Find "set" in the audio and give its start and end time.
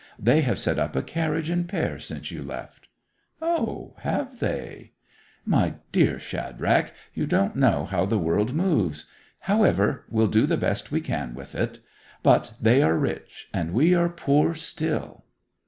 0.57-0.79